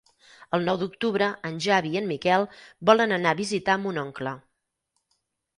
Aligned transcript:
El 0.57 0.63
nou 0.69 0.79
d'octubre 0.83 1.27
en 1.49 1.59
Xavi 1.65 1.91
i 1.97 2.01
en 2.01 2.07
Miquel 2.13 2.45
volen 2.91 3.13
anar 3.19 3.35
a 3.35 3.39
visitar 3.43 3.77
mon 3.85 4.01
oncle. 4.07 4.35